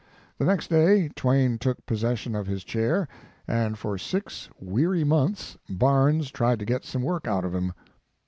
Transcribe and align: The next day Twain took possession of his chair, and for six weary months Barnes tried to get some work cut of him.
The 0.39 0.45
next 0.45 0.69
day 0.71 1.09
Twain 1.09 1.59
took 1.59 1.85
possession 1.85 2.33
of 2.33 2.47
his 2.47 2.63
chair, 2.63 3.07
and 3.47 3.77
for 3.77 3.99
six 3.99 4.49
weary 4.59 5.03
months 5.03 5.59
Barnes 5.69 6.31
tried 6.31 6.57
to 6.57 6.65
get 6.65 6.83
some 6.83 7.03
work 7.03 7.25
cut 7.25 7.45
of 7.45 7.53
him. 7.53 7.71